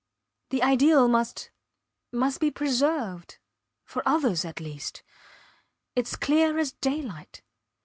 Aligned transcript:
The 0.49 0.63
ideal 0.63 1.07
must 1.07 1.51
must 2.11 2.39
be 2.39 2.49
preserved 2.49 3.37
for 3.85 4.01
others, 4.03 4.43
at 4.45 4.59
least. 4.59 5.03
Its 5.95 6.15
clear 6.15 6.57
as 6.57 6.71
daylight. 6.71 7.43